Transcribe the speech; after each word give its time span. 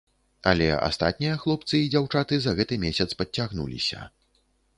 Але 0.51 0.69
астатнія 0.87 1.35
хлопцы 1.43 1.75
і 1.81 1.91
дзяўчаты 1.93 2.41
за 2.47 2.51
гэты 2.61 2.79
месяц 2.87 3.09
падцягнуліся. 3.21 4.01